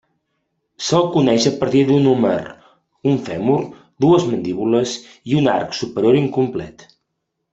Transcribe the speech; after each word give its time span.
Se'l 0.85 1.03
coneix 1.15 1.43
a 1.49 1.51
partir 1.59 1.81
d'un 1.89 2.07
húmer, 2.13 2.39
un 3.11 3.19
fèmur, 3.29 3.59
dues 4.07 4.25
mandíbules 4.31 4.97
i 5.33 5.39
un 5.43 5.51
arc 5.57 5.79
superior 5.83 6.19
incomplet. 6.25 6.85